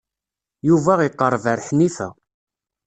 [0.67, 2.07] Yuba iqerreb ar Ḥnifa.